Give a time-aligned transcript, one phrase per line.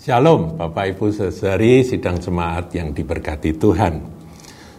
[0.00, 4.00] Shalom Bapak Ibu Saudari sidang jemaat yang diberkati Tuhan.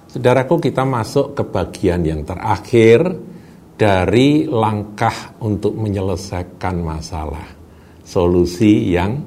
[0.10, 3.06] Saudaraku kita masuk ke bagian yang terakhir
[3.78, 7.46] dari langkah untuk menyelesaikan masalah.
[8.02, 9.22] Solusi yang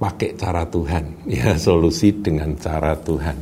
[0.00, 1.04] pakai cara Tuhan.
[1.36, 3.36] Ya, solusi dengan cara Tuhan.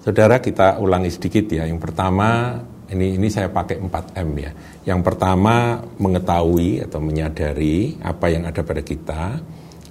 [0.00, 1.68] Saudara kita ulangi sedikit ya.
[1.68, 2.56] Yang pertama
[2.88, 4.56] ini ini saya pakai 4M ya.
[4.88, 9.36] Yang pertama mengetahui atau menyadari apa yang ada pada kita.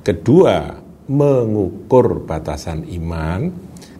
[0.02, 3.52] Kedua, mengukur batasan iman.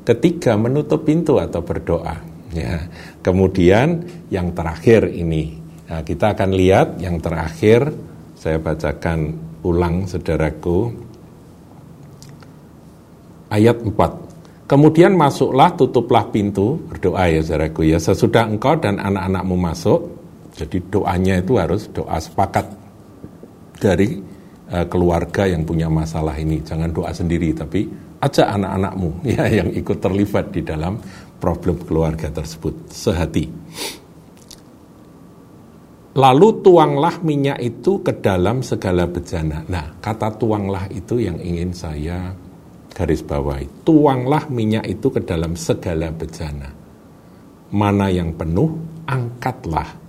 [0.04, 2.20] Ketiga, menutup pintu atau berdoa.
[2.54, 2.86] Ya.
[3.24, 5.58] Kemudian yang terakhir ini,
[5.90, 7.90] nah, kita akan lihat yang terakhir
[8.38, 10.92] saya bacakan ulang saudaraku
[13.48, 14.24] ayat 4
[14.64, 18.00] Kemudian masuklah, tutuplah pintu, berdoa ya saudaraku ya.
[18.00, 20.08] Sesudah engkau dan anak-anakmu masuk,
[20.56, 22.72] jadi doanya itu harus doa sepakat
[23.78, 24.24] dari
[24.74, 26.60] uh, keluarga yang punya masalah ini.
[26.66, 27.86] Jangan doa sendiri, tapi
[28.20, 30.98] ajak anak-anakmu ya yang ikut terlibat di dalam
[31.38, 33.46] problem keluarga tersebut sehati.
[36.14, 39.66] Lalu tuanglah minyak itu ke dalam segala bejana.
[39.66, 42.30] Nah, kata tuanglah itu yang ingin saya
[42.94, 43.82] garis bawahi.
[43.82, 46.70] Tuanglah minyak itu ke dalam segala bejana.
[47.74, 48.78] Mana yang penuh,
[49.10, 50.03] angkatlah.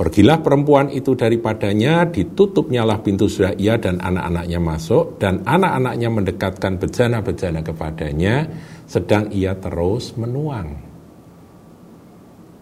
[0.00, 7.60] Pergilah perempuan itu daripadanya, ditutupnyalah pintu sudah ia dan anak-anaknya masuk, dan anak-anaknya mendekatkan bejana-bejana
[7.60, 8.48] kepadanya,
[8.88, 10.72] sedang ia terus menuang.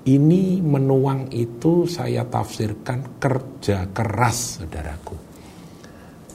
[0.03, 5.29] Ini menuang itu saya tafsirkan kerja keras, saudaraku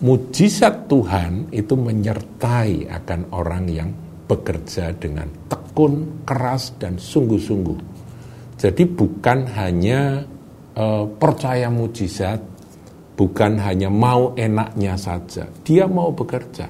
[0.04, 3.90] mujizat Tuhan itu menyertai akan orang yang
[4.28, 7.96] bekerja dengan tekun, keras, dan sungguh-sungguh.
[8.60, 10.28] Jadi bukan hanya
[10.78, 12.40] uh, percaya mujizat,
[13.18, 16.70] bukan hanya mau enaknya saja, dia mau bekerja.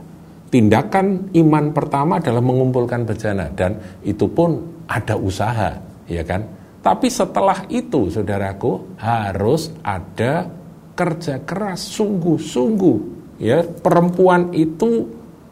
[0.54, 3.74] Tindakan iman pertama adalah mengumpulkan bejana dan
[4.06, 5.74] itu pun ada usaha,
[6.06, 6.46] ya kan?
[6.84, 10.46] Tapi setelah itu, saudaraku, harus ada
[10.94, 15.04] kerja keras, sungguh-sungguh ya perempuan itu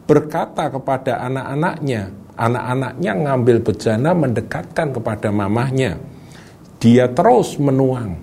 [0.08, 6.00] berkata kepada anak-anaknya anak-anaknya ngambil bejana mendekatkan kepada mamahnya
[6.80, 8.18] dia terus menuang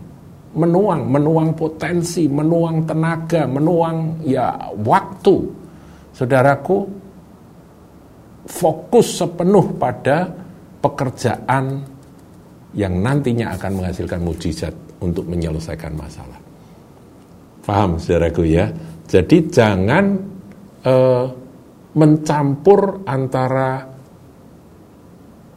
[0.49, 5.35] menuang menuang potensi menuang tenaga menuang ya waktu
[6.13, 6.77] saudaraku
[8.49, 10.25] fokus sepenuh pada
[10.81, 11.85] pekerjaan
[12.73, 16.39] yang nantinya akan menghasilkan mujizat untuk menyelesaikan masalah.
[17.65, 18.69] Paham saudaraku ya?
[19.09, 20.05] Jadi jangan
[20.85, 21.25] uh,
[21.97, 23.85] mencampur antara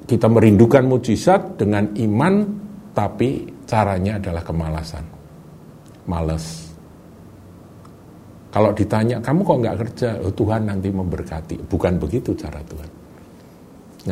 [0.08, 2.34] kita merindukan mujizat dengan iman,
[2.96, 5.04] tapi caranya adalah kemalasan.
[6.04, 6.68] Males.
[8.52, 10.10] Kalau ditanya, kamu kok nggak kerja?
[10.20, 11.56] Oh, Tuhan nanti memberkati.
[11.72, 12.90] Bukan begitu cara Tuhan.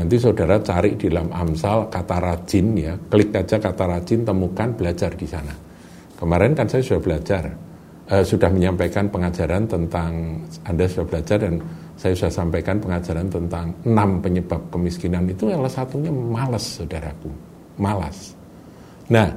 [0.00, 5.12] Nanti saudara cari di dalam Amsal kata rajin ya, klik aja kata rajin, temukan, belajar
[5.12, 5.52] di sana.
[6.16, 7.42] Kemarin kan saya sudah belajar
[8.10, 11.54] uh, sudah menyampaikan pengajaran tentang Anda sudah belajar dan
[11.94, 17.30] saya sudah sampaikan pengajaran tentang enam penyebab kemiskinan itu salah satunya malas saudaraku
[17.76, 18.32] malas
[19.12, 19.28] nah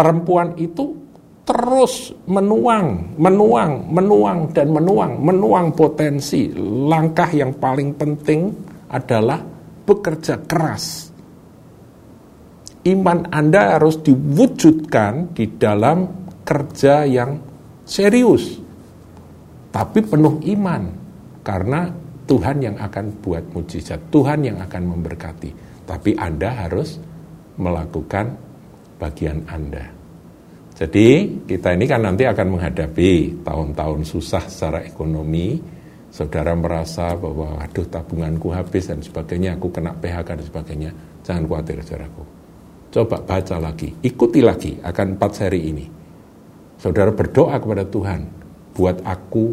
[0.00, 0.96] perempuan itu
[1.44, 8.48] terus menuang menuang menuang dan menuang menuang potensi langkah yang paling penting
[8.88, 9.44] adalah
[9.84, 11.10] bekerja keras
[12.88, 16.08] iman Anda harus diwujudkan di dalam
[16.40, 17.36] kerja yang
[17.84, 18.56] serius,
[19.68, 20.82] tapi penuh iman
[21.44, 21.92] karena
[22.24, 25.50] Tuhan yang akan buat mujizat, Tuhan yang akan memberkati.
[25.84, 27.02] Tapi Anda harus
[27.58, 28.38] melakukan
[29.00, 29.88] bagian Anda.
[30.76, 35.56] Jadi kita ini kan nanti akan menghadapi tahun-tahun susah secara ekonomi.
[36.10, 40.90] Saudara merasa bahwa aduh tabunganku habis dan sebagainya, aku kena PHK dan sebagainya.
[41.24, 42.22] Jangan khawatir saudaraku.
[42.90, 45.86] Coba baca lagi, ikuti lagi akan empat seri ini
[46.80, 48.24] Saudara berdoa kepada Tuhan,
[48.72, 49.52] buat aku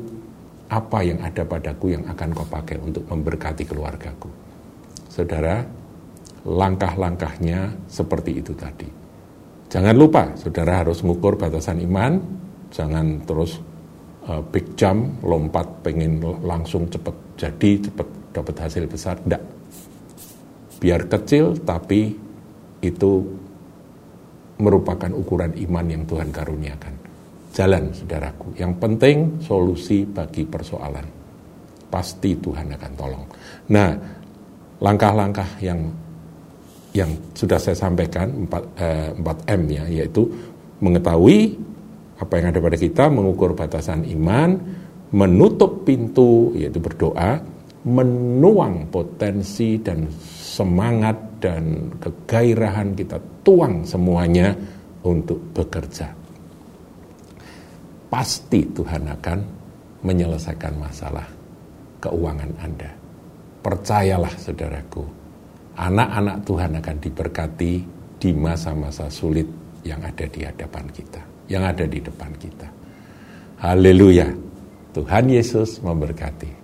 [0.72, 4.32] apa yang ada padaku yang akan kau pakai untuk memberkati keluargaku.
[5.12, 5.60] Saudara,
[6.48, 8.88] langkah-langkahnya seperti itu tadi.
[9.68, 12.24] Jangan lupa, saudara harus mengukur batasan iman,
[12.72, 13.60] jangan terus
[14.24, 19.19] uh, big jump, lompat, pengen langsung cepat jadi, cepat dapat hasil besar.
[19.19, 19.44] Tidak.
[20.80, 22.16] Biar kecil, tapi
[22.80, 23.12] itu
[24.58, 26.94] merupakan ukuran iman yang Tuhan karuniakan
[27.58, 28.54] jalan, saudaraku.
[28.54, 31.08] Yang penting solusi bagi persoalan.
[31.90, 33.25] Pasti Tuhan akan tolong.
[33.74, 33.90] Nah,
[34.78, 35.90] langkah-langkah yang
[36.98, 40.26] yang sudah saya sampaikan 4, eh, 4M ya, yaitu
[40.82, 41.54] mengetahui
[42.18, 44.58] apa yang ada pada kita, mengukur batasan iman,
[45.14, 47.38] menutup pintu, yaitu berdoa,
[47.86, 54.58] menuang potensi dan semangat dan kegairahan kita tuang semuanya
[55.06, 56.10] untuk bekerja.
[58.10, 59.40] Pasti Tuhan akan
[60.02, 61.28] menyelesaikan masalah
[62.02, 62.92] keuangan Anda.
[63.62, 65.04] Percayalah saudaraku,
[65.78, 67.74] anak-anak Tuhan akan diberkati
[68.18, 69.46] di masa-masa sulit
[69.86, 72.68] yang ada di hadapan kita, yang ada di depan kita.
[73.62, 74.34] Haleluya.
[74.98, 76.56] Tuhan Yesus memberkati.